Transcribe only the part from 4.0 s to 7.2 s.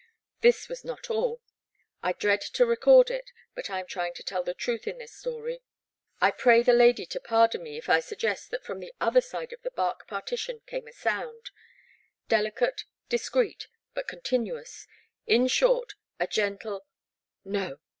to tell the truth in this story— I pray the lady to